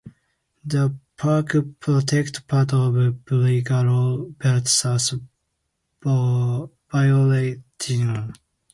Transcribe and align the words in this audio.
The 0.65 0.95
park 1.15 1.55
protects 1.79 2.39
part 2.39 2.73
of 2.73 2.95
Brigalow 3.25 4.35
Belt 4.39 4.67
South 4.67 5.11
bioregion. 6.03 7.61